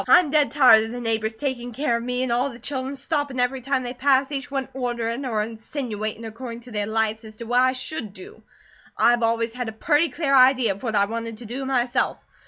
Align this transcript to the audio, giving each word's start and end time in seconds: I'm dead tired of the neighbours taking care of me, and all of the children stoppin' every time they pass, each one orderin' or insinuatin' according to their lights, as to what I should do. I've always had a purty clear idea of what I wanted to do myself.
I'm 0.07 0.31
dead 0.31 0.49
tired 0.49 0.85
of 0.85 0.89
the 0.93 0.99
neighbours 0.99 1.35
taking 1.35 1.73
care 1.73 1.95
of 1.97 2.01
me, 2.01 2.23
and 2.23 2.31
all 2.31 2.47
of 2.47 2.53
the 2.53 2.57
children 2.57 2.95
stoppin' 2.95 3.39
every 3.39 3.61
time 3.61 3.83
they 3.83 3.93
pass, 3.93 4.31
each 4.31 4.49
one 4.49 4.67
orderin' 4.73 5.27
or 5.27 5.43
insinuatin' 5.43 6.25
according 6.25 6.61
to 6.61 6.71
their 6.71 6.87
lights, 6.87 7.23
as 7.23 7.37
to 7.37 7.43
what 7.43 7.59
I 7.61 7.73
should 7.73 8.11
do. 8.11 8.41
I've 8.97 9.21
always 9.21 9.53
had 9.53 9.69
a 9.69 9.73
purty 9.73 10.09
clear 10.09 10.33
idea 10.33 10.71
of 10.71 10.81
what 10.81 10.95
I 10.95 11.05
wanted 11.05 11.37
to 11.37 11.45
do 11.45 11.65
myself. 11.65 12.17